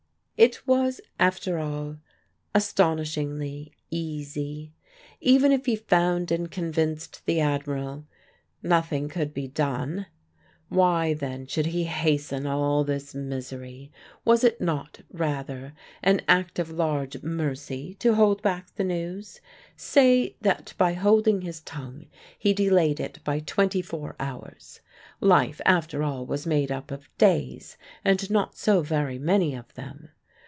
[0.43, 1.97] It was, after all,
[2.55, 4.73] astonishingly easy.
[5.19, 8.07] Even if he found and convinced the Admiral,
[8.63, 10.07] nothing could be done.
[10.67, 13.91] Why then should he hasten all this misery?
[14.25, 19.41] Was it not, rather, an act of large mercy to hold back the news?
[19.75, 22.07] Say that by holding his tongue
[22.39, 24.79] he delayed it by twenty four hours;
[25.19, 30.09] life after all was made up of days and not so very many of them.